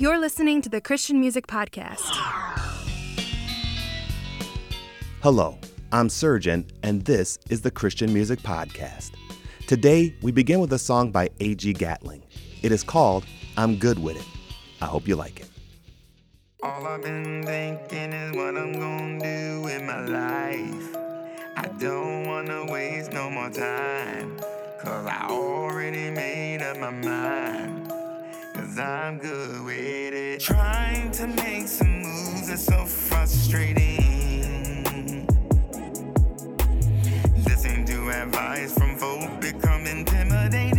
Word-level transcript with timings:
You're 0.00 0.20
listening 0.20 0.62
to 0.62 0.68
the 0.68 0.80
Christian 0.80 1.18
Music 1.18 1.48
Podcast. 1.48 1.98
Hello, 5.22 5.58
I'm 5.90 6.08
Surgeon, 6.08 6.64
and 6.84 7.04
this 7.04 7.36
is 7.50 7.62
the 7.62 7.72
Christian 7.72 8.12
Music 8.14 8.38
Podcast. 8.38 9.10
Today, 9.66 10.14
we 10.22 10.30
begin 10.30 10.60
with 10.60 10.72
a 10.72 10.78
song 10.78 11.10
by 11.10 11.30
A.G. 11.40 11.72
Gatling. 11.72 12.22
It 12.62 12.70
is 12.70 12.84
called 12.84 13.26
I'm 13.56 13.74
Good 13.74 13.98
With 13.98 14.16
It. 14.18 14.26
I 14.80 14.84
hope 14.86 15.08
you 15.08 15.16
like 15.16 15.40
it. 15.40 15.50
All 16.62 16.86
I've 16.86 17.02
been 17.02 17.42
thinking 17.42 18.12
is 18.12 18.36
what 18.36 18.56
I'm 18.56 18.74
gonna 18.74 19.18
do 19.18 19.62
with 19.62 19.82
my 19.82 20.04
life. 20.06 20.96
I 21.56 21.68
don't 21.76 22.24
wanna 22.24 22.66
waste 22.70 23.10
no 23.10 23.28
more 23.30 23.50
time, 23.50 24.38
cause 24.80 25.06
I 25.06 25.26
already 25.28 26.10
made 26.12 26.62
up 26.62 26.78
my 26.78 26.90
mind 26.90 27.87
cause 28.78 28.86
I'm 28.86 29.18
good 29.18 29.64
with 29.64 30.14
it. 30.14 30.40
Trying 30.40 31.10
to 31.12 31.26
make 31.26 31.66
some 31.66 32.02
moves 32.02 32.48
is 32.48 32.64
so 32.64 32.84
frustrating. 32.84 33.76
Listen 37.44 37.84
to 37.86 38.10
advice 38.10 38.72
from 38.74 38.96
folk, 38.96 39.40
become 39.40 39.86
intimidated. 39.86 40.77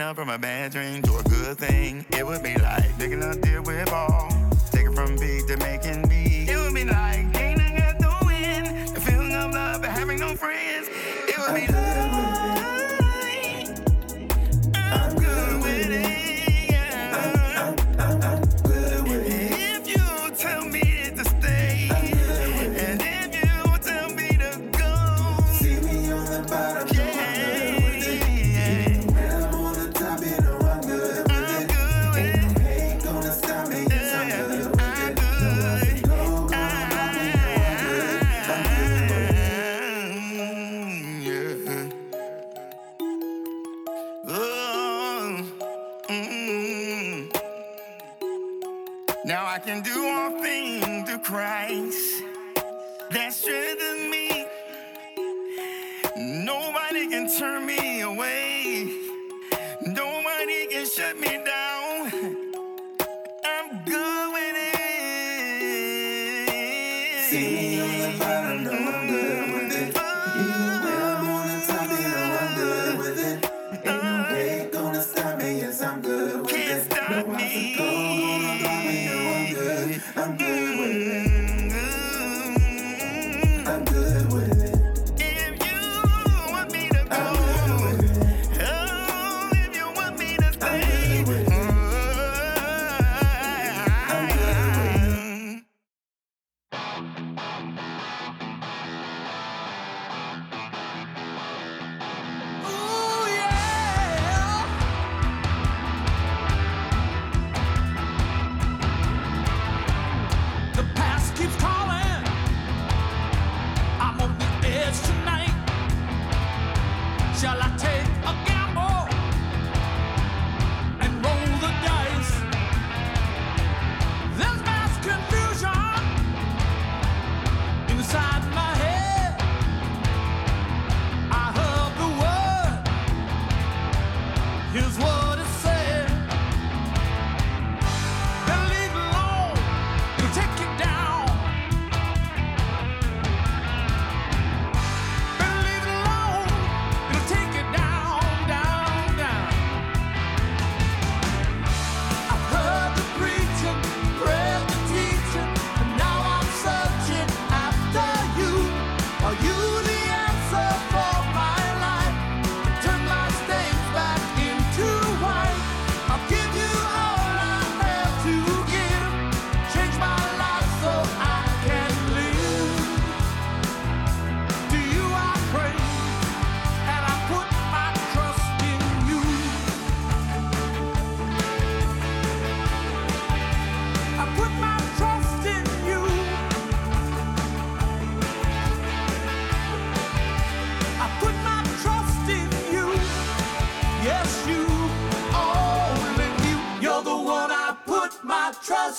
Waking 0.00 0.08
up 0.08 0.16
from 0.16 0.30
a 0.30 0.38
bad 0.38 0.72
dream 0.72 1.02
to 1.02 1.18
a 1.18 1.22
good 1.24 1.58
thing, 1.58 2.06
it 2.12 2.26
would 2.26 2.42
be 2.42 2.56
like 2.56 2.96
digging 2.96 3.22
up 3.22 3.38
deal 3.42 3.62
with 3.62 3.92
all. 3.92 4.30
Taking 4.70 4.94
from 4.94 5.14
B 5.16 5.42
to 5.46 5.58
making 5.58 6.08
B, 6.08 6.46
it 6.48 6.56
would 6.56 6.74
be 6.74 6.84
like 6.84 7.30
gaining 7.34 7.76
at 7.76 7.98
the 7.98 8.10
wind, 8.24 8.96
the 8.96 9.00
Feeling 9.02 9.34
of 9.34 9.52
love 9.52 9.82
but 9.82 9.90
having 9.90 10.18
no 10.18 10.34
friends, 10.36 10.88
it 11.28 11.36
would 11.36 11.54
be 11.54 11.70
like. 11.70 11.89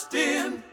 trust 0.01 0.13
in. 0.15 0.70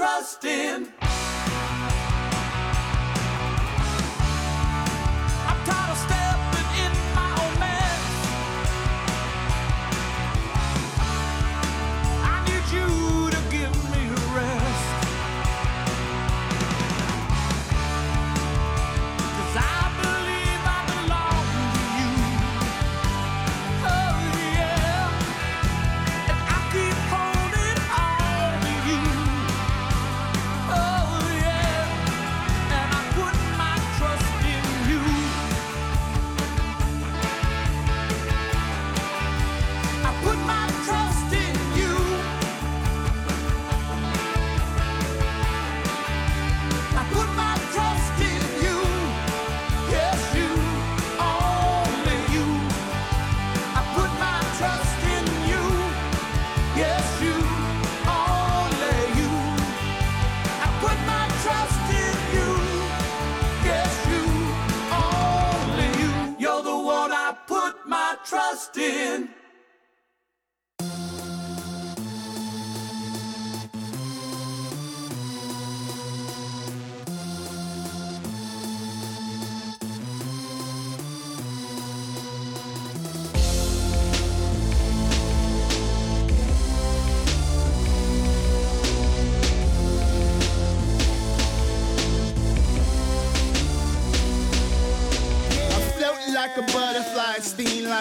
Trust 0.00 0.46
in. 0.46 0.99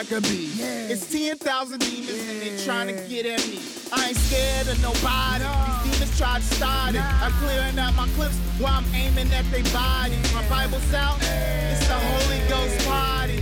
Sting 0.03 0.17
like 0.17 0.25
a 0.25 0.27
bee. 0.29 0.49
It's 0.91 1.11
10,000 1.11 1.79
demons 1.79 2.09
and 2.09 2.41
they 2.41 2.63
trying 2.63 2.87
to 2.87 2.93
get 3.07 3.25
at 3.25 3.45
me. 3.47 3.59
I 3.91 4.09
ain't 4.09 4.17
scared 4.17 4.67
of 4.67 4.81
nobody. 4.81 5.43
These 5.83 5.93
demons 5.93 6.17
try 6.17 6.37
to 6.37 6.43
start 6.43 6.95
it. 6.95 7.01
I'm 7.01 7.31
clearing 7.33 7.77
out 7.79 7.95
my 7.95 8.07
clips 8.15 8.37
while 8.59 8.73
I'm 8.73 8.85
aiming 8.93 9.31
at 9.33 9.49
their 9.51 9.63
body. 9.73 10.15
My 10.33 10.47
Bible's 10.49 10.93
out, 10.93 11.17
it's 11.21 11.87
the 11.87 11.95
Holy 11.95 12.39
Ghost 12.49 12.87
party. 12.87 13.38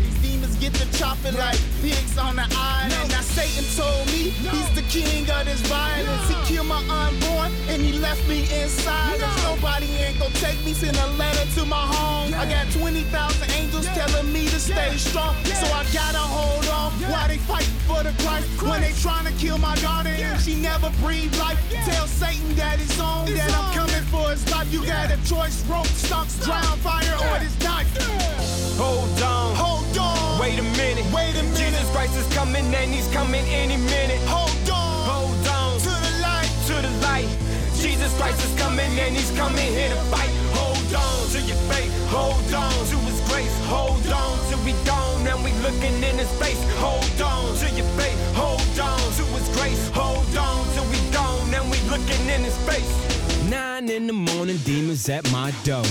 These 0.68 0.80
demons 0.80 0.92
get 0.92 0.92
to 0.92 0.98
chopping 0.98 1.38
like 1.38 1.60
pigs 1.82 2.18
on 2.18 2.36
the 2.36 2.48
island. 2.52 3.10
Now 3.10 3.22
Satan 3.22 3.64
told 3.76 4.08
me 4.08 4.30
he's 4.30 4.70
the 4.76 4.82
king 4.84 5.30
of 5.30 5.46
this 5.46 5.62
violence. 5.62 6.28
He 6.30 6.56
killed 6.56 6.68
my 6.68 6.82
unborn 6.90 7.52
and 7.70 7.82
he 7.82 8.00
left 8.00 8.28
me 8.28 8.42
inside. 8.62 9.20
There's 9.20 9.44
nobody 9.44 9.88
ain't 10.04 10.20
gonna 10.20 10.34
take 10.36 10.60
me. 10.66 10.74
Send 10.74 10.98
a 10.98 11.08
letter 11.18 11.46
to 11.56 11.66
my 11.66 11.76
home. 11.76 12.34
I 12.34 12.46
got 12.46 12.72
20,000 12.72 13.52
angels 13.52 13.86
telling 13.88 14.32
me 14.32 14.48
to 14.48 14.60
stay 14.60 14.98
strong. 14.98 15.36
So 15.46 15.68
I 15.68 15.86
gotta 15.94 16.20
hold 16.20 16.68
on 16.68 16.92
while 17.12 17.28
they 17.28 17.38
fight 17.38 17.70
for 17.88 18.04
the 18.04 18.14
Christ. 18.24 18.48
When 18.62 18.82
they 18.82 18.94
trying 19.02 19.26
to 19.26 19.34
kill 19.40 19.58
my 19.58 19.76
daughter 19.78 20.10
and 20.10 20.40
she 20.42 20.56
never 20.56 20.92
breathed 21.02 21.38
life. 21.38 21.60
Tell 21.86 22.08
Satan 22.08 22.56
that 22.56 22.80
it's 22.80 23.00
on, 23.00 23.26
that 23.34 23.52
I'm 23.56 23.74
coming 23.74 24.04
for 24.12 24.30
his 24.32 24.44
life. 24.52 24.72
You 24.72 24.86
got 24.86 25.12
a 25.12 25.18
choice, 25.26 25.64
rope, 25.68 25.88
stumps, 25.88 26.44
drown, 26.44 26.78
fire, 26.80 27.16
or 27.30 27.40
this 27.40 27.58
knife. 27.64 27.88
Hold 28.78 29.22
on. 29.24 29.56
Hold 29.56 29.98
on. 29.98 30.40
Wait 30.40 30.57
a 30.60 30.64
minute. 30.78 31.06
Wait 31.14 31.36
a 31.36 31.44
minute. 31.44 31.58
Jesus 31.58 31.90
Christ 31.92 32.16
is 32.18 32.28
coming 32.34 32.66
and 32.74 32.92
he's 32.92 33.08
coming 33.14 33.46
any 33.46 33.78
minute. 33.78 34.22
Hold 34.28 34.70
on. 34.70 34.98
Hold 35.06 35.48
on. 35.48 35.80
To 35.80 35.90
the 35.90 36.14
light. 36.22 36.50
To 36.68 36.76
the 36.82 36.94
light. 37.06 37.30
Jesus 37.76 38.12
Christ 38.18 38.40
is 38.44 38.54
coming 38.60 38.90
and 39.00 39.16
he's 39.16 39.32
coming 39.38 39.70
here 39.78 39.90
to 39.90 40.02
fight. 40.14 40.32
Hold 40.58 40.94
on 40.96 41.30
to 41.34 41.40
your 41.42 41.58
faith. 41.70 41.92
Hold 42.10 42.54
on 42.54 42.74
to 42.92 42.98
his 43.06 43.20
grace. 43.30 43.54
Hold 43.66 44.08
on 44.08 44.34
till 44.50 44.62
we 44.66 44.74
gone 44.86 45.28
and 45.28 45.44
we 45.44 45.52
looking 45.62 45.96
in 46.02 46.18
his 46.18 46.32
face. 46.42 46.62
Hold 46.80 47.22
on 47.22 47.56
to 47.62 47.68
your 47.76 47.90
faith. 48.00 48.20
Hold 48.36 48.80
on 48.80 49.00
to 49.20 49.24
his 49.38 49.48
grace. 49.58 49.90
Hold 49.94 50.38
on 50.38 50.66
till 50.74 50.88
we 50.90 51.00
gone 51.12 51.54
and 51.54 51.70
we 51.70 51.78
looking 51.90 52.24
in 52.30 52.42
his 52.44 52.58
face. 52.66 52.90
Nine 53.50 53.90
in 53.90 54.08
the 54.08 54.14
morning, 54.14 54.58
demons 54.66 55.08
at 55.10 55.30
my 55.32 55.52
door. 55.64 55.86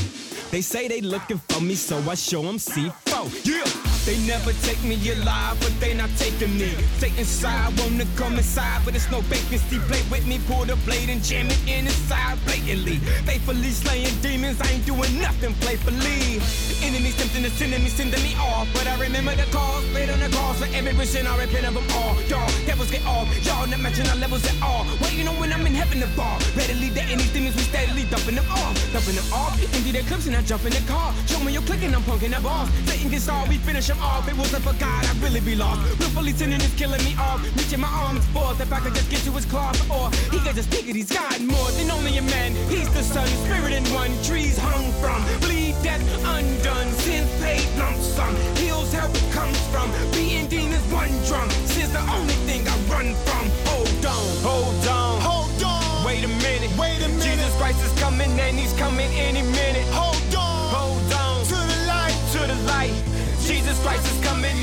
They 0.50 0.61
say 0.61 0.88
they 0.88 1.00
looking 1.00 1.38
for 1.49 1.61
me, 1.61 1.75
so 1.75 1.99
I 2.08 2.14
show 2.14 2.42
them 2.42 2.56
C4. 2.56 3.44
Yeah! 3.44 3.75
They 4.06 4.18
never 4.18 4.52
take 4.62 4.80
me 4.84 4.94
alive, 5.10 5.58
but 5.58 5.75
they 5.80 5.92
not 5.92 6.10
taking 6.16 6.56
me. 6.56 6.70
Satan's 7.02 7.26
side 7.26 7.75
wanna 7.80 8.06
come 8.14 8.38
inside, 8.38 8.82
but 8.84 8.94
it's 8.94 9.10
no 9.10 9.20
vacancy. 9.22 9.80
Play 9.90 10.00
with 10.08 10.25
me, 10.28 10.38
pull 10.46 10.64
the 10.64 10.76
blade 10.86 11.10
and 11.10 11.20
jam 11.20 11.46
it 11.48 11.58
in 11.66 11.86
his 11.86 11.96
side 12.06 12.38
blatantly. 12.44 12.98
Faithfully 13.26 13.72
slaying 13.75 14.14
demons, 14.22 14.60
I 14.60 14.78
ain't 14.78 14.86
doing 14.86 15.10
nothing 15.18 15.54
playfully. 15.54 16.38
Enemies 16.86 17.16
tempting 17.16 17.42
to 17.42 17.50
send 17.50 17.72
me, 17.72 17.90
sending 17.90 18.22
me 18.22 18.36
off. 18.38 18.68
But 18.72 18.86
I 18.86 18.94
remember 18.94 19.34
the 19.34 19.42
cause, 19.50 19.82
laid 19.90 20.08
on 20.08 20.20
the 20.20 20.30
cross 20.30 20.60
for 20.62 20.70
every 20.70 21.06
sin, 21.06 21.26
I 21.26 21.34
repent 21.42 21.66
of 21.66 21.75
them 21.75 21.90
all. 21.98 22.14
Y'all, 22.30 22.46
devils 22.64 22.92
get 22.92 23.04
off, 23.06 23.26
y'all 23.44 23.66
not 23.66 23.80
matching 23.80 24.06
our 24.06 24.20
levels 24.22 24.46
at 24.46 24.54
all. 24.62 24.86
Well, 25.00 25.10
you 25.10 25.25
know 25.25 25.34
when 25.34 25.52
I'm 25.52 25.66
in 25.66 25.75
heaven 25.75 25.98
to 25.98 26.06
fall. 26.14 26.38
Readily 26.54 26.90
that 26.94 27.10
any 27.10 27.26
demons, 27.34 27.56
we 27.56 27.62
steadily 27.62 28.04
dumping 28.06 28.36
them 28.36 28.46
off. 28.54 28.78
Dumping 28.92 29.16
them 29.18 29.26
off, 29.34 29.58
empty 29.75 29.90
their 29.90 30.06
clips 30.06 30.28
and 30.28 30.36
I 30.36 30.42
jump 30.42 30.64
in 30.64 30.70
the 30.70 30.84
car. 30.86 31.12
Show 31.26 31.40
me 31.40 31.50
your 31.50 31.62
click 31.62 31.82
and 31.82 31.92
I'm 31.92 32.02
punking 32.06 32.30
the 32.30 32.40
boss. 32.40 32.70
Satan 32.86 33.10
gets 33.10 33.25
started, 33.25 33.50
we 33.50 33.58
finish 33.58 33.90
him 33.96 34.02
off. 34.02 34.28
It 34.28 34.36
wasn't 34.36 34.64
for 34.64 34.74
God, 34.74 35.04
I'd 35.04 35.16
really 35.22 35.40
be 35.40 35.54
lost. 35.54 35.80
Willfully 35.98 36.32
sinning 36.32 36.60
is 36.60 36.74
killing 36.74 37.02
me 37.04 37.14
off. 37.18 37.42
Reaching 37.56 37.80
my 37.80 37.88
arms 37.88 38.24
forth, 38.26 38.60
if 38.60 38.72
I 38.72 38.80
could 38.80 38.94
just 38.94 39.10
get 39.10 39.20
to 39.20 39.32
his 39.32 39.44
claws. 39.46 39.78
Or 39.90 40.10
he 40.30 40.38
could 40.40 40.54
just 40.54 40.68
think 40.68 40.88
it, 40.88 40.96
he's 40.96 41.12
God 41.12 41.40
more 41.40 41.70
than 41.72 41.90
only 41.90 42.16
a 42.18 42.22
man. 42.22 42.52
He's 42.68 42.88
the 42.94 43.02
son, 43.02 43.26
spirit 43.44 43.72
in 43.72 43.84
one, 43.94 44.12
trees 44.22 44.58
hung 44.58 44.92
from. 45.00 45.20
Bleed 45.40 45.74
death 45.82 46.02
undone, 46.24 46.90
sin 47.04 47.26
paid 47.40 47.66
lump 47.78 47.98
sum. 47.98 48.34
Heals 48.56 48.92
help 48.92 49.14
it 49.14 49.28
comes 49.32 49.58
from. 49.68 49.90
Beating 50.12 50.48
demons 50.48 50.86
one 50.92 51.12
drum. 51.26 51.48
Sin's 51.66 51.92
the 51.92 52.04
only 52.16 52.38
thing 52.46 52.66
I 52.68 52.76
run 52.92 53.14
from. 53.26 53.44
Hold 53.70 54.06
on. 54.06 54.26
Hold 54.48 54.88
on. 54.88 55.20
Hold 55.20 55.62
on. 55.62 56.04
Wait 56.04 56.24
a 56.24 56.28
minute. 56.28 56.70
Wait 56.78 57.02
a 57.02 57.08
minute. 57.08 57.22
Jesus 57.22 57.52
Christ 57.56 57.82
is 57.84 57.92
coming 58.00 58.30
and 58.40 58.58
he's 58.58 58.72
coming 58.74 59.10
any 59.14 59.42
minute. 59.42 59.86
Hold 59.92 60.05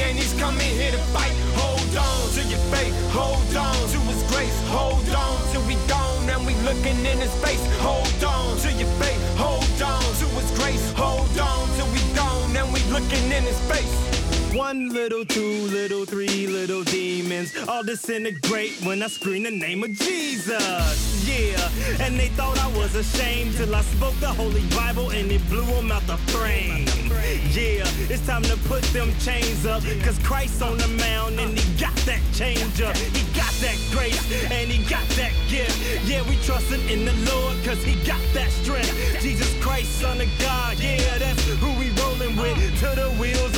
and 0.03 0.17
he's 0.17 0.33
coming 0.39 0.72
here 0.79 0.91
to 0.91 1.03
fight. 1.15 1.33
Hold 1.55 1.95
on 1.95 2.22
to 2.36 2.41
your 2.48 2.60
faith. 2.74 2.95
Hold 3.12 3.55
on 3.55 3.75
to 3.93 4.00
his 4.12 4.24
grace. 4.31 4.57
Hold 4.67 5.10
on 5.10 5.38
till 5.51 5.65
we 5.67 5.75
gone 5.88 6.29
and 6.29 6.45
we 6.45 6.53
looking 6.67 7.00
in 7.05 7.17
his 7.17 7.33
face. 7.43 7.63
Hold 7.79 8.24
on 8.24 8.57
to 8.63 8.72
your 8.74 8.91
faith. 9.01 9.22
Hold 9.38 9.81
on 9.81 10.03
to 10.22 10.25
his 10.39 10.51
grace. 10.60 10.91
Hold 10.93 11.38
on 11.39 11.63
till 11.75 11.89
we 11.95 12.01
gone 12.15 12.55
and 12.55 12.74
we 12.74 12.81
looking 12.91 13.25
in 13.31 13.43
his 13.43 13.60
face. 13.72 14.12
One 14.53 14.89
little, 14.89 15.25
two 15.25 15.65
little, 15.67 16.05
three 16.05 16.45
little 16.45 16.83
demons 16.83 17.51
all 17.67 17.81
disintegrate 17.81 18.79
when 18.83 19.01
I 19.01 19.07
scream 19.07 19.43
the 19.43 19.51
name 19.51 19.83
of 19.83 19.89
Jesus. 19.93 21.27
Yeah, 21.27 22.05
and 22.05 22.19
they 22.19 22.27
thought 22.29 22.60
I 22.60 22.67
was 22.77 22.93
ashamed 22.93 23.55
till 23.55 23.74
I 23.74 23.81
spoke 23.81 24.13
the 24.19 24.27
Holy 24.27 24.62
Bible 24.75 25.10
and 25.10 25.31
it 25.31 25.41
blew 25.50 25.65
them 25.65 25.91
out 25.91 26.05
the 26.05 26.17
frame. 26.31 26.86
Yeah, 27.50 27.88
it's 28.13 28.25
time 28.27 28.43
to 28.43 28.57
put 28.67 28.83
them 28.93 29.12
chains 29.19 29.65
up, 29.65 29.81
cause 30.03 30.19
Christ's 30.19 30.62
on 30.62 30.77
the 30.77 30.88
mound 30.88 31.39
and 31.39 31.57
he 31.57 31.79
got 31.79 31.95
that 32.05 32.22
change 32.33 32.79
up. 32.81 32.95
He 32.98 33.24
got 33.33 33.53
that 33.62 33.77
grace 33.91 34.22
and 34.51 34.69
he 34.69 34.83
got 34.88 35.07
that 35.17 35.33
gift. 35.50 35.74
Yeah, 36.05 36.22
we 36.29 36.36
trusting 36.43 36.81
in 36.89 37.05
the 37.05 37.13
Lord, 37.31 37.57
cause 37.63 37.81
he 37.83 37.95
got 38.05 38.22
that 38.33 38.51
strength. 38.51 38.93
Jesus 39.22 39.51
Christ, 39.63 40.00
Son 40.00 40.22
of 40.22 40.29
God, 40.39 40.77
yeah, 40.79 41.17
that's 41.17 41.43
who 41.57 41.72
we 41.79 41.89
rolling 42.01 42.36
with. 42.36 42.57
Till 42.79 42.93
the 42.95 43.10
wheels 43.19 43.57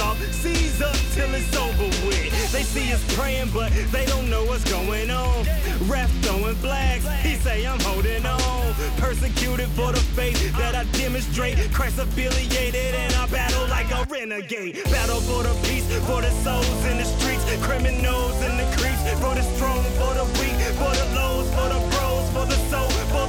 see 2.75 2.91
us 2.91 3.03
praying, 3.15 3.49
but 3.53 3.71
they 3.93 4.05
don't 4.05 4.29
know 4.29 4.43
what's 4.43 4.69
going 4.69 5.09
on. 5.09 5.45
Ref 5.87 6.11
throwing 6.23 6.55
flags, 6.55 7.05
he 7.23 7.35
say 7.35 7.65
I'm 7.65 7.79
holding 7.79 8.25
on. 8.25 8.73
Persecuted 8.97 9.69
for 9.77 9.93
the 9.93 10.03
faith 10.17 10.37
that 10.57 10.75
I 10.75 10.83
demonstrate. 10.99 11.55
Christ 11.71 11.99
affiliated, 11.99 12.93
and 12.93 13.13
I 13.15 13.27
battle 13.27 13.65
like 13.69 13.89
a 13.91 14.03
renegade. 14.11 14.83
Battle 14.91 15.21
for 15.21 15.43
the 15.43 15.55
peace, 15.65 15.87
for 16.07 16.19
the 16.21 16.31
souls 16.43 16.81
in 16.91 16.97
the 16.97 17.07
streets, 17.15 17.45
criminals 17.65 18.37
in 18.47 18.53
the 18.59 18.67
creeps, 18.75 19.03
for 19.23 19.33
the 19.39 19.45
strong, 19.55 19.83
for 19.99 20.13
the 20.19 20.25
weak, 20.39 20.59
for 20.81 20.93
the 20.99 21.07
lows, 21.15 21.47
for 21.55 21.67
the 21.73 21.81
bros, 21.91 22.25
for 22.35 22.45
the 22.51 22.59
soul, 22.69 22.89
for 23.13 23.25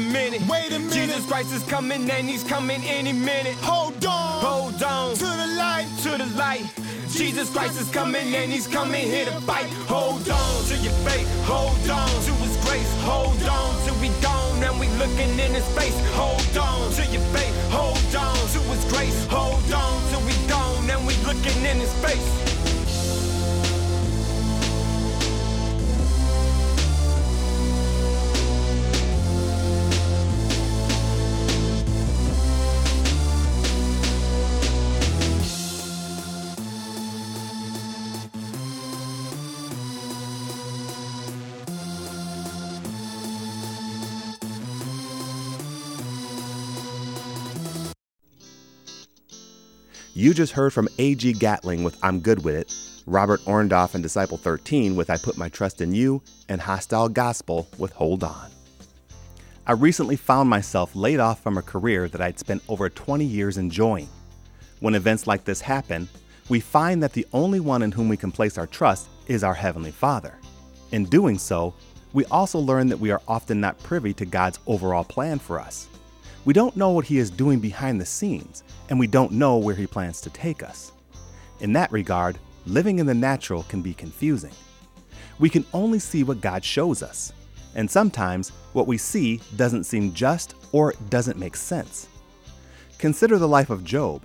minute. 0.00 0.42
Wait 0.48 0.72
a 0.72 0.78
minute. 0.78 0.92
Jesus 0.92 1.26
Christ 1.26 1.52
is 1.52 1.62
coming 1.64 2.10
and 2.10 2.28
he's 2.28 2.44
coming 2.44 2.82
any 2.84 3.12
minute. 3.12 3.54
Hold 3.62 4.04
on. 4.04 4.40
Hold 4.42 4.82
on 4.82 5.14
To 5.16 5.24
the 5.24 5.46
light. 5.56 5.88
to 6.02 6.10
the 6.18 6.26
light. 6.36 6.64
Jesus 7.08 7.50
Christ 7.52 7.80
is 7.80 7.90
coming 7.90 8.34
and 8.34 8.50
he's 8.52 8.66
coming 8.66 9.04
here 9.04 9.24
to 9.26 9.40
fight. 9.42 9.66
Hold 9.88 10.28
on 10.28 10.64
to 10.66 10.76
your 10.78 10.92
faith. 11.08 11.28
Hold 11.44 11.90
on 11.90 12.08
to 12.08 12.32
his 12.44 12.56
grace. 12.64 12.90
Hold 13.02 13.42
on 13.42 13.84
till 13.84 13.98
we 14.00 14.08
gone 14.22 14.62
and 14.62 14.78
we 14.80 14.86
looking 14.98 15.30
in 15.38 15.52
his 15.52 15.66
face. 15.76 15.96
Hold 16.14 16.56
on 16.56 16.92
to 16.94 17.02
your 17.12 17.22
faith. 17.34 17.54
Hold 17.70 18.14
on 18.14 18.36
to 18.54 18.60
his 18.72 18.84
grace. 18.92 19.26
Hold 19.26 19.72
on 19.72 20.00
till 20.10 20.22
we 20.26 20.34
gone 20.48 20.88
and 20.88 21.06
we 21.06 21.14
looking 21.26 21.58
in 21.64 21.78
his 21.78 21.92
face. 22.04 22.49
You 50.20 50.34
just 50.34 50.52
heard 50.52 50.74
from 50.74 50.86
A.G. 50.98 51.32
Gatling 51.32 51.82
with 51.82 51.96
I'm 52.04 52.20
Good 52.20 52.44
With 52.44 52.54
It, 52.54 52.74
Robert 53.06 53.40
Orndorff 53.46 53.94
and 53.94 54.02
Disciple 54.02 54.36
13 54.36 54.94
with 54.94 55.08
I 55.08 55.16
Put 55.16 55.38
My 55.38 55.48
Trust 55.48 55.80
in 55.80 55.94
You, 55.94 56.20
and 56.50 56.60
Hostile 56.60 57.08
Gospel 57.08 57.66
with 57.78 57.92
Hold 57.92 58.22
On. 58.22 58.50
I 59.66 59.72
recently 59.72 60.16
found 60.16 60.50
myself 60.50 60.94
laid 60.94 61.20
off 61.20 61.42
from 61.42 61.56
a 61.56 61.62
career 61.62 62.06
that 62.08 62.20
I'd 62.20 62.38
spent 62.38 62.62
over 62.68 62.90
20 62.90 63.24
years 63.24 63.56
enjoying. 63.56 64.10
When 64.80 64.94
events 64.94 65.26
like 65.26 65.44
this 65.44 65.62
happen, 65.62 66.06
we 66.50 66.60
find 66.60 67.02
that 67.02 67.14
the 67.14 67.26
only 67.32 67.60
one 67.60 67.80
in 67.80 67.90
whom 67.90 68.10
we 68.10 68.18
can 68.18 68.30
place 68.30 68.58
our 68.58 68.66
trust 68.66 69.08
is 69.26 69.42
our 69.42 69.54
Heavenly 69.54 69.90
Father. 69.90 70.34
In 70.92 71.06
doing 71.06 71.38
so, 71.38 71.72
we 72.12 72.26
also 72.26 72.58
learn 72.58 72.88
that 72.88 73.00
we 73.00 73.10
are 73.10 73.22
often 73.26 73.58
not 73.58 73.82
privy 73.82 74.12
to 74.12 74.26
God's 74.26 74.58
overall 74.66 75.02
plan 75.02 75.38
for 75.38 75.58
us. 75.58 75.88
We 76.44 76.54
don't 76.54 76.76
know 76.76 76.90
what 76.90 77.04
He 77.04 77.18
is 77.18 77.30
doing 77.30 77.60
behind 77.60 78.00
the 78.00 78.06
scenes, 78.06 78.64
and 78.88 78.98
we 78.98 79.06
don't 79.06 79.32
know 79.32 79.58
where 79.58 79.74
He 79.74 79.86
plans 79.86 80.20
to 80.22 80.30
take 80.30 80.62
us. 80.62 80.92
In 81.60 81.72
that 81.74 81.92
regard, 81.92 82.38
living 82.66 82.98
in 82.98 83.06
the 83.06 83.14
natural 83.14 83.64
can 83.64 83.82
be 83.82 83.92
confusing. 83.92 84.52
We 85.38 85.50
can 85.50 85.66
only 85.74 85.98
see 85.98 86.22
what 86.22 86.40
God 86.40 86.64
shows 86.64 87.02
us, 87.02 87.32
and 87.74 87.90
sometimes 87.90 88.50
what 88.72 88.86
we 88.86 88.96
see 88.96 89.40
doesn't 89.56 89.84
seem 89.84 90.14
just 90.14 90.54
or 90.72 90.94
doesn't 91.10 91.38
make 91.38 91.56
sense. 91.56 92.08
Consider 92.98 93.38
the 93.38 93.48
life 93.48 93.70
of 93.70 93.84
Job, 93.84 94.22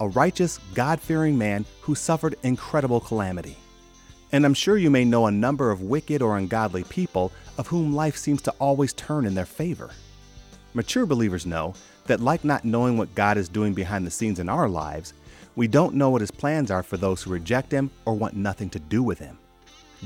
a 0.00 0.08
righteous, 0.08 0.58
God 0.74 1.00
fearing 1.00 1.36
man 1.36 1.66
who 1.82 1.94
suffered 1.94 2.36
incredible 2.42 3.00
calamity. 3.00 3.56
And 4.32 4.46
I'm 4.46 4.54
sure 4.54 4.78
you 4.78 4.90
may 4.90 5.04
know 5.04 5.26
a 5.26 5.30
number 5.30 5.70
of 5.70 5.82
wicked 5.82 6.22
or 6.22 6.38
ungodly 6.38 6.84
people 6.84 7.32
of 7.58 7.66
whom 7.66 7.94
life 7.94 8.16
seems 8.16 8.40
to 8.42 8.54
always 8.58 8.92
turn 8.92 9.26
in 9.26 9.34
their 9.34 9.44
favor. 9.44 9.90
Mature 10.72 11.04
believers 11.04 11.46
know 11.46 11.74
that, 12.06 12.20
like 12.20 12.44
not 12.44 12.64
knowing 12.64 12.96
what 12.96 13.14
God 13.14 13.36
is 13.36 13.48
doing 13.48 13.74
behind 13.74 14.06
the 14.06 14.10
scenes 14.10 14.38
in 14.38 14.48
our 14.48 14.68
lives, 14.68 15.14
we 15.56 15.66
don't 15.66 15.96
know 15.96 16.10
what 16.10 16.20
his 16.20 16.30
plans 16.30 16.70
are 16.70 16.82
for 16.82 16.96
those 16.96 17.22
who 17.22 17.30
reject 17.30 17.72
him 17.72 17.90
or 18.04 18.14
want 18.14 18.36
nothing 18.36 18.70
to 18.70 18.78
do 18.78 19.02
with 19.02 19.18
him. 19.18 19.36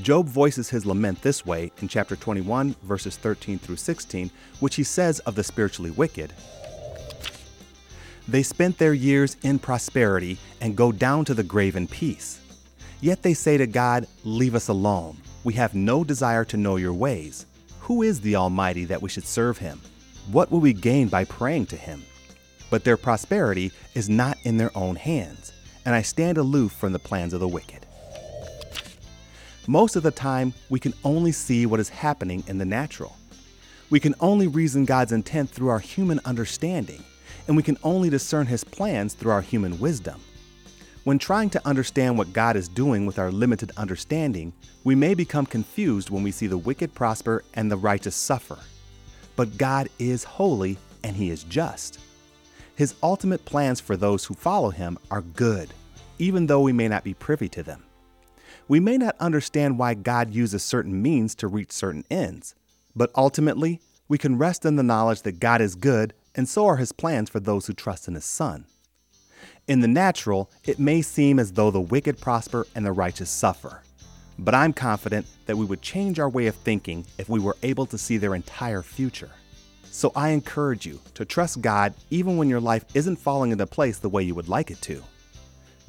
Job 0.03 0.27
voices 0.27 0.71
his 0.71 0.87
lament 0.87 1.21
this 1.23 1.45
way 1.45 1.71
in 1.81 1.89
chapter 1.89 2.17
21, 2.17 2.75
verses 2.83 3.17
13 3.17 3.59
through 3.59 3.77
16, 3.77 4.31
which 4.61 4.75
he 4.75 4.83
says 4.83 5.21
of 5.21 5.35
the 5.35 5.45
spiritually 5.45 5.91
wicked 5.91 6.33
They 8.27 8.43
spent 8.43 8.79
their 8.79 8.95
years 8.95 9.37
in 9.43 9.59
prosperity 9.59 10.39
and 10.63 10.77
go 10.77 10.91
down 10.91 11.27
to 11.27 11.35
the 11.35 11.43
grave 11.43 11.77
in 11.77 11.87
peace. 11.87 12.41
Yet 13.03 13.23
they 13.23 13.35
say 13.35 13.59
to 13.59 13.67
God, 13.67 14.09
Leave 14.25 14.55
us 14.55 14.69
alone. 14.69 15.19
We 15.45 15.53
have 15.55 15.75
no 15.75 16.05
desire 16.05 16.45
to 16.47 16.57
know 16.57 16.77
your 16.77 16.95
ways. 16.95 17.45
Who 17.81 18.03
is 18.03 18.21
the 18.23 18.37
Almighty 18.37 18.87
that 18.87 19.03
we 19.03 19.11
should 19.11 19.27
serve 19.27 19.59
him? 19.59 19.79
What 20.33 20.51
will 20.51 20.61
we 20.61 20.73
gain 20.73 21.09
by 21.09 21.25
praying 21.25 21.67
to 21.67 21.77
him? 21.77 22.03
But 22.71 22.83
their 22.85 22.97
prosperity 22.97 23.73
is 23.95 24.09
not 24.09 24.39
in 24.45 24.57
their 24.57 24.77
own 24.77 24.97
hands, 24.97 25.53
and 25.85 25.95
I 25.95 26.01
stand 26.01 26.39
aloof 26.39 26.73
from 26.73 26.93
the 26.93 26.99
plans 26.99 27.35
of 27.35 27.41
the 27.41 27.49
wicked. 27.49 27.87
Most 29.67 29.97
of 29.97 30.03
the 30.03 30.11
time, 30.11 30.55
we 30.71 30.81
can 30.81 30.95
only 31.05 31.31
see 31.31 31.67
what 31.67 31.81
is 31.81 31.91
happening 31.91 32.43
in 32.47 32.57
the 32.59 32.65
natural. 32.65 33.17
We 33.91 34.01
can 34.01 34.15
only 34.19 34.47
reason 34.47 34.87
God's 34.87 35.13
intent 35.13 35.51
through 35.51 35.69
our 35.69 35.79
human 35.79 36.21
understanding, 36.25 37.05
and 37.47 37.57
we 37.57 37.63
can 37.63 37.77
only 37.83 38.09
discern 38.09 38.47
His 38.47 38.65
plans 38.65 39.13
through 39.13 39.33
our 39.33 39.43
human 39.43 39.79
wisdom. 39.79 40.21
When 41.05 41.19
trying 41.19 41.51
to 41.51 41.69
understand 41.69 42.17
what 42.17 42.33
God 42.33 42.57
is 42.57 42.67
doing 42.67 43.05
with 43.05 43.19
our 43.19 43.31
limited 43.31 43.73
understanding, 43.77 44.55
we 44.85 44.95
may 44.95 45.13
become 45.13 45.45
confused 45.45 46.09
when 46.09 46.23
we 46.23 46.31
see 46.31 46.47
the 46.47 46.57
wicked 46.57 46.95
prosper 46.95 47.45
and 47.53 47.71
the 47.71 47.77
righteous 47.77 48.17
suffer. 48.17 48.59
But 49.37 49.59
God 49.59 49.89
is 49.99 50.25
holy 50.25 50.79
and 51.03 51.17
He 51.17 51.31
is 51.31 51.45
just. 51.45 51.99
His 52.77 52.95
ultimate 53.03 53.45
plans 53.45 53.81
for 53.81 53.97
those 53.97 54.25
who 54.25 54.35
follow 54.35 54.71
Him 54.71 54.99
are 55.11 55.23
good, 55.23 55.73
even 56.19 56.47
though 56.47 56.61
we 56.61 56.73
may 56.73 56.89
not 56.89 57.05
be 57.05 57.15
privy 57.15 57.49
to 57.51 57.63
them. 57.63 57.85
We 58.67 58.81
may 58.81 58.97
not 58.97 59.17
understand 59.21 59.79
why 59.79 59.95
God 59.95 60.33
uses 60.35 60.63
certain 60.63 61.03
means 61.03 61.35
to 61.37 61.49
reach 61.49 61.73
certain 61.73 62.05
ends, 62.11 62.55
but 62.97 63.11
ultimately, 63.15 63.81
we 64.09 64.19
can 64.19 64.39
rest 64.39 64.65
in 64.65 64.77
the 64.77 64.83
knowledge 64.83 65.23
that 65.23 65.41
God 65.41 65.61
is 65.61 65.75
good 65.75 66.15
and 66.35 66.49
so 66.49 66.67
are 66.67 66.77
His 66.77 66.93
plans 66.93 67.31
for 67.31 67.41
those 67.41 67.67
who 67.67 67.73
trust 67.73 68.09
in 68.09 68.15
His 68.15 68.25
Son. 68.25 68.67
In 69.67 69.81
the 69.81 69.89
natural, 69.89 70.51
it 70.65 70.79
may 70.79 71.01
seem 71.01 71.39
as 71.39 71.53
though 71.53 71.71
the 71.71 71.81
wicked 71.81 72.21
prosper 72.21 72.67
and 72.75 72.85
the 72.85 72.93
righteous 72.93 73.31
suffer. 73.31 73.83
But 74.39 74.55
I'm 74.55 74.73
confident 74.73 75.27
that 75.47 75.57
we 75.57 75.65
would 75.65 75.83
change 75.83 76.19
our 76.19 76.29
way 76.29 76.47
of 76.47 76.55
thinking 76.55 77.05
if 77.19 77.29
we 77.29 77.41
were 77.41 77.57
able 77.63 77.87
to 77.87 77.99
see 77.99 78.17
their 78.17 78.35
entire 78.35 78.83
future. 78.83 79.31
So 79.85 80.11
I 80.17 80.31
encourage 80.31 80.87
you 80.87 81.01
to 81.15 81.25
trust 81.25 81.61
God 81.61 81.95
even 82.11 82.37
when 82.37 82.49
your 82.49 82.61
life 82.61 82.85
isn't 82.95 83.17
falling 83.17 83.53
into 83.53 83.67
place 83.67 83.99
the 83.99 84.09
way 84.09 84.25
you 84.25 84.35
would 84.35 84.49
like 84.49 84.71
it 84.71 84.83
to. 84.83 85.03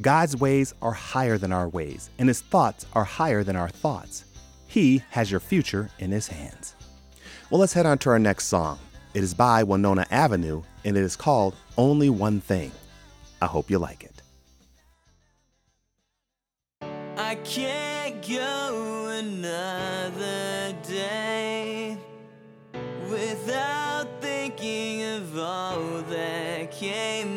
God's 0.01 0.35
ways 0.35 0.73
are 0.81 0.91
higher 0.91 1.37
than 1.37 1.51
our 1.51 1.69
ways, 1.69 2.09
and 2.19 2.27
His 2.27 2.41
thoughts 2.41 2.85
are 2.93 3.03
higher 3.03 3.43
than 3.43 3.55
our 3.55 3.69
thoughts. 3.69 4.25
He 4.67 5.01
has 5.09 5.31
your 5.31 5.39
future 5.39 5.89
in 5.99 6.11
His 6.11 6.27
hands. 6.27 6.75
Well, 7.49 7.61
let's 7.61 7.73
head 7.73 7.85
on 7.85 7.97
to 7.99 8.09
our 8.09 8.19
next 8.19 8.45
song. 8.45 8.77
It 9.13 9.23
is 9.23 9.33
by 9.33 9.63
Winona 9.63 10.05
Avenue, 10.11 10.63
and 10.83 10.97
it 10.97 11.03
is 11.03 11.15
called 11.15 11.55
Only 11.77 12.09
One 12.09 12.41
Thing. 12.41 12.71
I 13.41 13.45
hope 13.45 13.71
you 13.71 13.79
like 13.79 14.03
it. 14.03 14.21
I 17.17 17.35
can't 17.43 17.84
another 19.55 20.75
day 20.83 21.97
without 23.09 24.07
thinking 24.19 25.03
of 25.03 25.37
all 25.37 26.01
that 26.09 26.71
came 26.71 27.34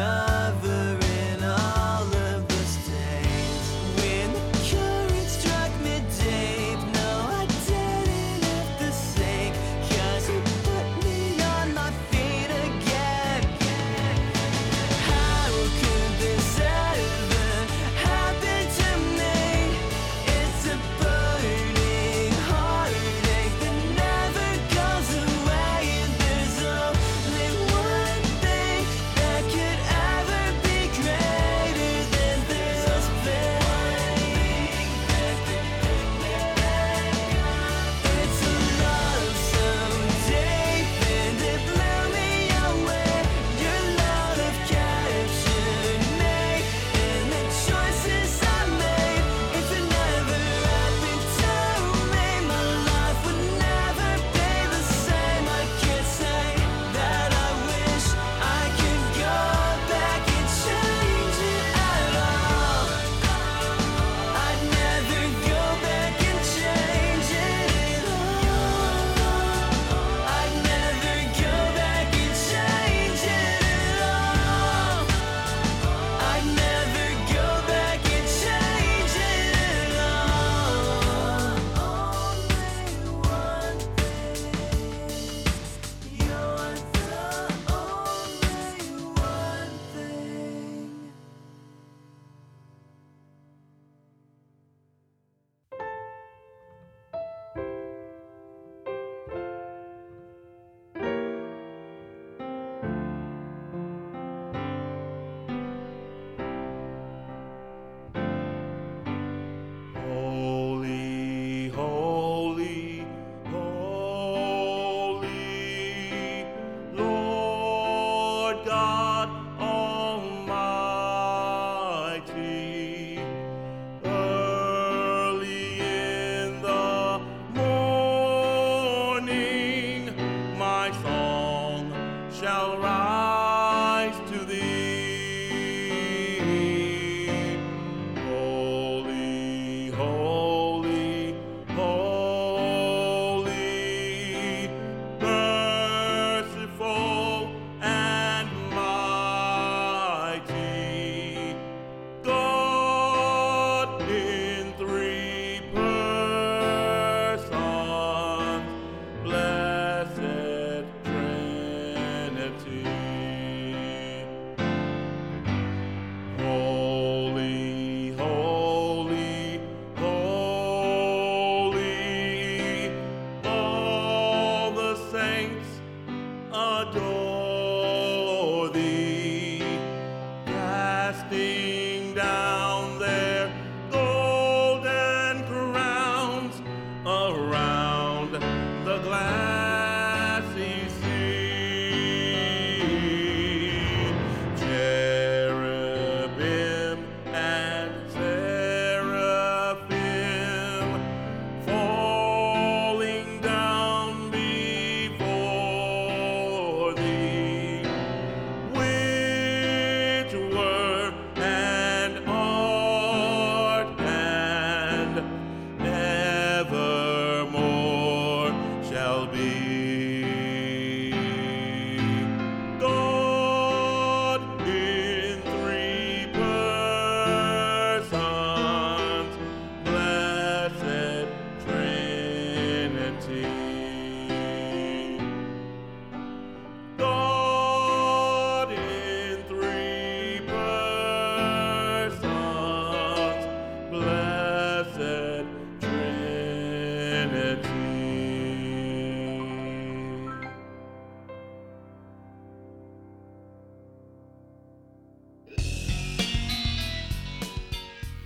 God. 0.00 0.29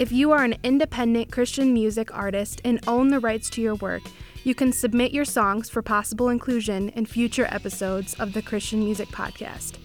If 0.05 0.13
you 0.13 0.33
are 0.33 0.45
an 0.45 0.57
independent 0.63 1.33
Christian 1.33 1.73
music 1.73 2.15
artist 2.15 2.61
and 2.63 2.79
own 2.87 3.09
the 3.09 3.21
rights 3.21 3.49
to 3.49 3.63
your 3.63 3.77
work, 3.77 4.03
you 4.45 4.55
can 4.55 4.71
submit 4.71 5.15
your 5.15 5.25
songs 5.25 5.71
for 5.71 5.81
possible 5.81 6.29
inclusion 6.29 6.91
in 6.91 7.07
future 7.07 7.47
episodes 7.47 8.13
of 8.21 8.35
the 8.35 8.43
Christian 8.43 8.81
Music 8.81 9.09
Podcast. 9.09 9.79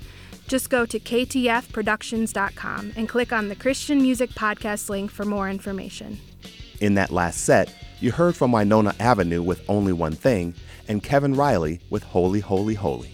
Just 0.50 0.70
go 0.70 0.86
to 0.86 1.00
ktfproductions.com 1.00 2.92
and 2.98 3.08
click 3.08 3.32
on 3.32 3.48
the 3.48 3.56
Christian 3.56 4.02
Music 4.02 4.32
Podcast 4.32 4.90
link 4.90 5.10
for 5.10 5.24
more 5.24 5.50
information. 5.50 6.20
In 6.82 6.96
that 6.96 7.12
last 7.12 7.46
set, 7.46 7.74
you 8.02 8.12
heard 8.12 8.36
from 8.36 8.52
Winona 8.52 8.94
Avenue 9.00 9.42
with 9.42 9.64
Only 9.70 9.94
One 9.94 10.16
Thing 10.16 10.54
and 10.90 11.02
Kevin 11.02 11.34
Riley 11.34 11.80
with 11.90 12.04
Holy, 12.04 12.42
Holy, 12.42 12.74
Holy. 12.74 13.12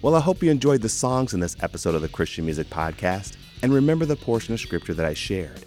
Well, 0.00 0.14
I 0.14 0.20
hope 0.20 0.42
you 0.42 0.50
enjoyed 0.50 0.80
the 0.80 0.88
songs 0.88 1.34
in 1.34 1.40
this 1.40 1.58
episode 1.60 1.94
of 1.94 2.00
the 2.00 2.08
Christian 2.08 2.46
Music 2.46 2.70
Podcast 2.70 3.36
and 3.60 3.74
remember 3.74 4.06
the 4.06 4.16
portion 4.16 4.54
of 4.54 4.60
scripture 4.60 4.94
that 4.94 5.04
I 5.04 5.12
shared. 5.12 5.66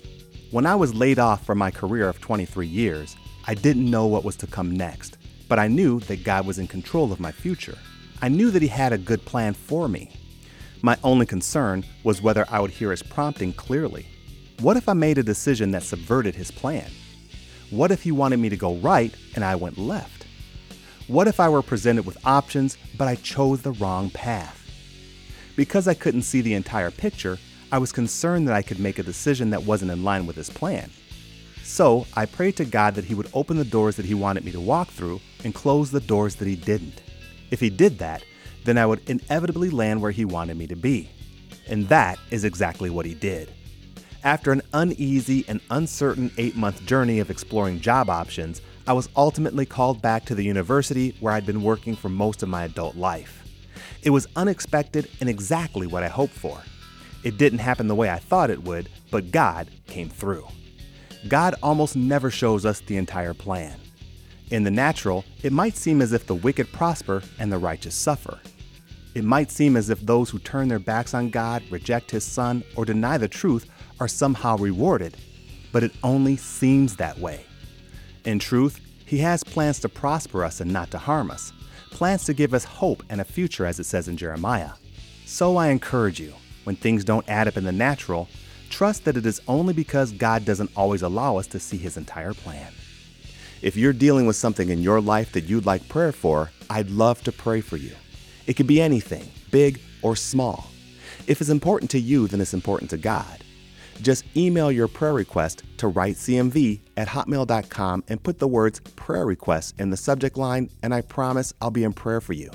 When 0.50 0.66
I 0.66 0.76
was 0.76 0.96
laid 0.96 1.20
off 1.20 1.46
from 1.46 1.58
my 1.58 1.72
career 1.72 2.08
of 2.08 2.22
23 2.22 2.66
years, 2.66 3.18
I 3.48 3.54
didn't 3.54 3.92
know 3.92 4.08
what 4.08 4.24
was 4.24 4.38
to 4.38 4.48
come 4.48 4.72
next, 4.72 5.18
but 5.50 5.60
I 5.60 5.68
knew 5.68 6.00
that 6.02 6.24
God 6.24 6.48
was 6.48 6.58
in 6.58 6.68
control 6.68 7.12
of 7.12 7.20
my 7.20 7.34
future. 7.34 7.78
I 8.22 8.30
knew 8.30 8.50
that 8.52 8.62
He 8.62 8.70
had 8.70 8.94
a 8.94 8.98
good 8.98 9.26
plan 9.26 9.54
for 9.54 9.90
me. 9.90 10.10
My 10.82 10.98
only 11.04 11.26
concern 11.26 11.84
was 12.06 12.22
whether 12.22 12.46
I 12.50 12.62
would 12.62 12.72
hear 12.72 12.92
His 12.92 13.04
prompting 13.04 13.52
clearly. 13.52 14.08
What 14.62 14.78
if 14.78 14.88
I 14.88 14.94
made 14.94 15.18
a 15.18 15.24
decision 15.24 15.72
that 15.72 15.84
subverted 15.84 16.36
His 16.36 16.50
plan? 16.50 16.90
What 17.70 17.92
if 17.92 18.04
He 18.04 18.14
wanted 18.14 18.38
me 18.38 18.48
to 18.48 18.56
go 18.56 18.76
right 18.76 19.14
and 19.36 19.44
I 19.44 19.56
went 19.56 19.78
left? 19.78 20.28
What 21.08 21.28
if 21.28 21.42
I 21.42 21.50
were 21.50 21.62
presented 21.62 22.06
with 22.06 22.26
options, 22.26 22.78
but 22.98 23.10
I 23.10 23.16
chose 23.16 23.64
the 23.64 23.74
wrong 23.74 24.10
path? 24.12 24.66
Because 25.58 25.90
I 25.90 25.94
couldn't 25.94 26.22
see 26.22 26.40
the 26.40 26.54
entire 26.54 26.92
picture, 26.92 27.38
I 27.72 27.80
was 27.80 27.92
concerned 27.92 28.48
that 28.48 28.56
I 28.56 28.62
could 28.62 28.80
make 28.80 28.98
a 28.98 29.04
decision 29.04 29.50
that 29.50 29.64
wasn't 29.64 29.92
in 29.92 30.04
line 30.04 30.26
with 30.26 30.38
His 30.38 30.50
plan. 30.50 30.90
So 31.64 32.08
I 32.16 32.26
prayed 32.26 32.56
to 32.58 32.66
God 32.66 32.96
that 32.96 33.06
He 33.06 33.14
would 33.14 33.30
open 33.34 33.58
the 33.58 33.66
doors 33.66 33.98
that 33.98 34.06
He 34.06 34.14
wanted 34.14 34.46
me 34.46 34.54
to 34.54 34.60
walk 34.60 34.88
through 34.90 35.20
and 35.44 35.54
close 35.54 35.92
the 35.92 36.00
doors 36.00 36.36
that 36.36 36.48
He 36.48 36.56
didn't. 36.56 37.02
If 37.52 37.60
He 37.60 37.70
did 37.70 38.00
that, 38.00 38.24
then 38.64 38.78
I 38.78 38.86
would 38.86 39.10
inevitably 39.10 39.70
land 39.70 40.02
where 40.02 40.12
He 40.12 40.24
wanted 40.24 40.58
me 40.58 40.68
to 40.68 40.76
be. 40.76 41.10
And 41.68 41.90
that 41.90 42.20
is 42.32 42.46
exactly 42.46 42.90
what 42.90 43.06
He 43.06 43.14
did. 43.14 43.54
After 44.24 44.54
an 44.54 44.62
uneasy 44.74 45.44
and 45.48 45.60
uncertain 45.70 46.32
eight 46.38 46.56
month 46.56 46.86
journey 46.86 47.20
of 47.20 47.30
exploring 47.30 47.82
job 47.82 48.10
options, 48.10 48.62
I 48.88 48.94
was 48.94 49.10
ultimately 49.18 49.66
called 49.66 50.02
back 50.02 50.24
to 50.26 50.36
the 50.36 50.44
university 50.44 51.18
where 51.20 51.34
I'd 51.34 51.46
been 51.46 51.64
working 51.64 51.98
for 51.98 52.08
most 52.08 52.44
of 52.44 52.50
my 52.50 52.64
adult 52.64 52.96
life. 52.96 53.44
It 54.04 54.12
was 54.12 54.28
unexpected 54.38 55.10
and 55.20 55.30
exactly 55.30 55.88
what 55.88 56.04
I 56.04 56.08
hoped 56.08 56.34
for. 56.34 56.62
It 57.28 57.38
didn't 57.38 57.60
happen 57.60 57.90
the 57.90 57.96
way 57.96 58.10
I 58.10 58.20
thought 58.20 58.50
it 58.50 58.64
would, 58.64 58.88
but 59.12 59.32
God 59.32 59.68
came 59.86 60.08
through. 60.08 60.48
God 61.28 61.56
almost 61.62 61.98
never 61.98 62.32
shows 62.32 62.66
us 62.66 62.80
the 62.80 62.96
entire 62.96 63.34
plan. 63.34 63.78
In 64.50 64.64
the 64.64 64.72
natural, 64.72 65.26
it 65.44 65.52
might 65.52 65.76
seem 65.76 66.02
as 66.02 66.14
if 66.14 66.26
the 66.26 66.36
wicked 66.36 66.72
prosper 66.72 67.22
and 67.38 67.52
the 67.52 67.58
righteous 67.58 67.96
suffer. 67.96 68.40
It 69.14 69.26
might 69.26 69.52
seem 69.52 69.76
as 69.76 69.90
if 69.90 70.00
those 70.00 70.30
who 70.30 70.40
turn 70.40 70.70
their 70.70 70.80
backs 70.80 71.14
on 71.14 71.30
God, 71.30 71.64
reject 71.70 72.12
His 72.12 72.24
Son, 72.24 72.64
or 72.78 72.86
deny 72.86 73.18
the 73.18 73.28
truth 73.28 73.70
are 74.00 74.08
somehow 74.08 74.56
rewarded, 74.56 75.18
but 75.74 75.84
it 75.84 75.92
only 76.04 76.38
seems 76.38 76.96
that 76.96 77.20
way. 77.20 77.46
In 78.24 78.40
truth, 78.40 78.80
He 79.06 79.18
has 79.18 79.44
plans 79.44 79.82
to 79.82 79.90
prosper 79.90 80.46
us 80.46 80.62
and 80.62 80.72
not 80.72 80.92
to 80.92 80.98
harm 80.98 81.30
us, 81.30 81.52
plans 81.92 82.24
to 82.24 82.34
give 82.34 82.54
us 82.54 82.64
hope 82.64 83.04
and 83.10 83.20
a 83.20 83.26
future, 83.26 83.66
as 83.66 83.82
it 83.82 83.84
says 83.84 84.08
in 84.08 84.16
Jeremiah. 84.16 84.72
So 85.26 85.58
I 85.58 85.68
encourage 85.68 86.22
you, 86.22 86.34
when 86.68 86.76
things 86.76 87.06
don't 87.06 87.30
add 87.30 87.48
up 87.48 87.56
in 87.56 87.64
the 87.64 87.72
natural, 87.72 88.28
trust 88.70 89.06
that 89.06 89.16
it 89.16 89.26
is 89.26 89.40
only 89.48 89.74
because 89.74 90.12
God 90.12 90.44
doesn't 90.44 90.70
always 90.76 91.02
allow 91.02 91.38
us 91.38 91.48
to 91.48 91.62
see 91.62 91.78
His 91.78 91.96
entire 91.96 92.34
plan. 92.34 92.74
If 93.62 93.78
you're 93.78 93.94
dealing 93.94 94.28
with 94.28 94.36
something 94.36 94.68
in 94.68 94.82
your 94.82 95.00
life 95.00 95.32
that 95.32 95.46
you'd 95.46 95.66
like 95.66 95.88
prayer 95.88 96.12
for, 96.12 96.52
I'd 96.70 96.90
love 96.90 97.24
to 97.24 97.32
pray 97.32 97.62
for 97.62 97.78
you. 97.78 97.96
It 98.48 98.56
could 98.56 98.68
be 98.68 98.82
anything, 98.82 99.32
big 99.50 99.80
or 100.02 100.18
small. 100.18 100.68
If 101.26 101.40
it's 101.40 101.50
important 101.50 101.90
to 101.92 102.02
you, 102.02 102.28
then 102.28 102.42
it's 102.42 102.54
important 102.54 102.90
to 102.90 102.98
God. 102.98 103.46
Just 104.02 104.26
email 104.36 104.70
your 104.70 104.90
prayer 104.90 105.14
request 105.14 105.64
to 105.78 105.90
writecmv 105.90 106.82
at 106.98 107.08
hotmail.com 107.08 108.04
and 108.10 108.22
put 108.22 108.40
the 108.40 108.48
words 108.50 108.82
prayer 108.98 109.26
request 109.26 109.76
in 109.80 109.90
the 109.90 109.96
subject 109.96 110.36
line, 110.36 110.70
and 110.84 110.94
I 110.94 111.00
promise 111.00 111.54
I'll 111.62 111.72
be 111.72 111.86
in 111.86 111.94
prayer 111.94 112.20
for 112.20 112.34
you. 112.34 112.52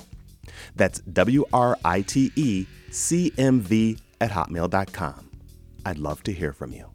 That's 0.76 1.00
W 1.00 1.46
R 1.50 1.78
I 1.82 2.02
T 2.02 2.30
E 2.36 2.66
C 2.90 3.32
M 3.38 3.60
V 3.60 3.96
at 4.22 4.30
hotmail.com. 4.30 5.30
I'd 5.84 5.98
love 5.98 6.22
to 6.24 6.32
hear 6.32 6.52
from 6.52 6.72
you. 6.72 6.86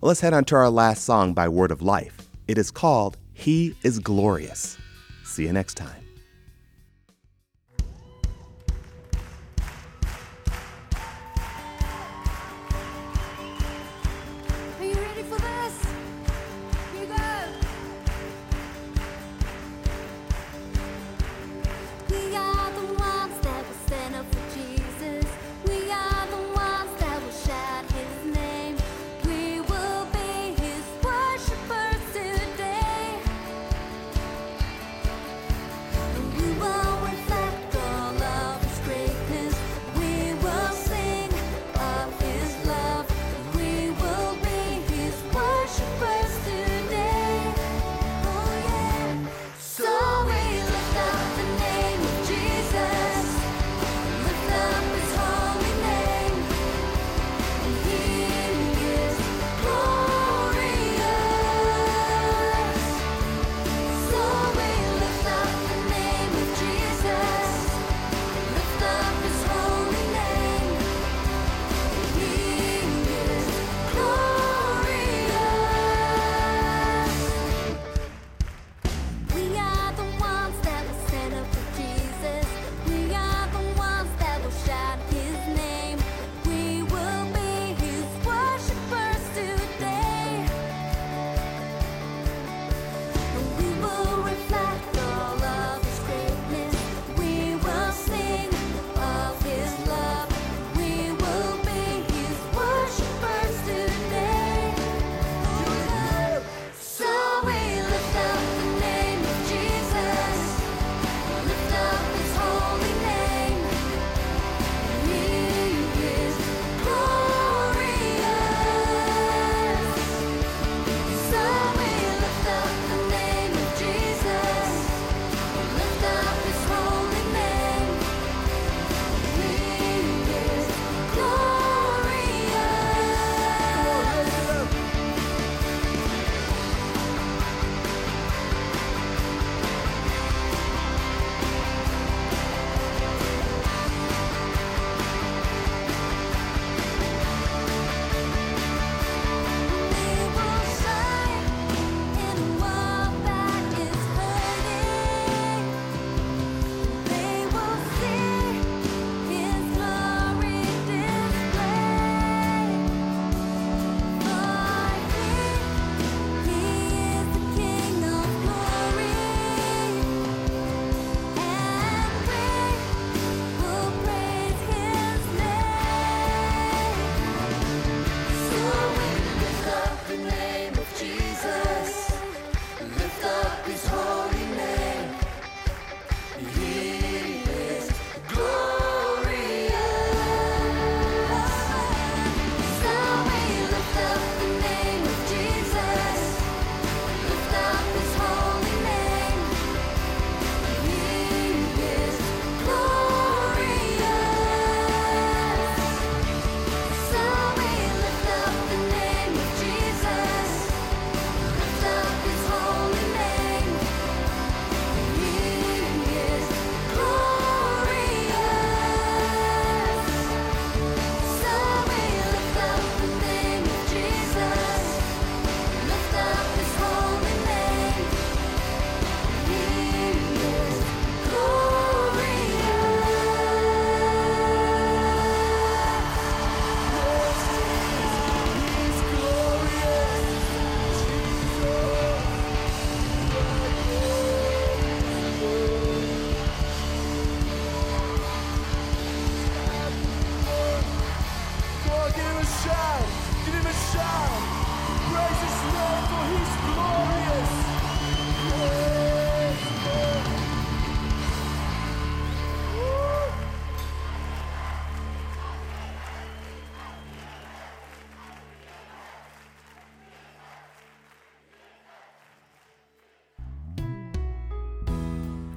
Well, 0.00 0.08
let's 0.08 0.20
head 0.20 0.34
on 0.34 0.44
to 0.46 0.56
our 0.56 0.70
last 0.70 1.04
song 1.04 1.34
by 1.34 1.48
Word 1.48 1.70
of 1.70 1.82
Life. 1.82 2.16
It 2.48 2.58
is 2.58 2.70
called 2.70 3.16
He 3.32 3.76
is 3.82 3.98
Glorious. 3.98 4.78
See 5.24 5.44
you 5.44 5.52
next 5.52 5.74
time. 5.74 6.03